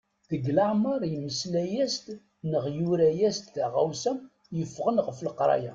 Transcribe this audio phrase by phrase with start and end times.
[0.29, 2.05] Deg leɛmer yemmeslay-as-d
[2.51, 4.13] neɣ yura-as-d taɣawsa
[4.57, 5.69] yeffɣen ɣef leqraya.